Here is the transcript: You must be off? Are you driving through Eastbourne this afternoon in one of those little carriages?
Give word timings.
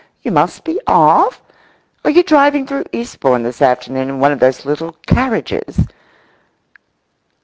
You 0.23 0.31
must 0.31 0.63
be 0.63 0.81
off? 0.87 1.43
Are 2.03 2.09
you 2.09 2.23
driving 2.23 2.65
through 2.65 2.85
Eastbourne 2.91 3.43
this 3.43 3.61
afternoon 3.61 4.09
in 4.09 4.19
one 4.19 4.31
of 4.31 4.39
those 4.39 4.65
little 4.65 4.93
carriages? 5.05 5.81